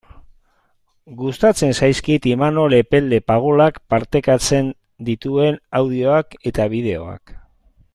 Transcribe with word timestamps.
Gustatzen 1.19 1.75
zaizkit 1.81 2.25
Imanol 2.31 2.77
Epelde 2.79 3.19
Pagolak 3.33 3.79
partekatzen 3.95 4.75
dituen 5.11 5.63
audioak 5.83 6.39
eta 6.53 6.71
bideoak. 6.77 7.37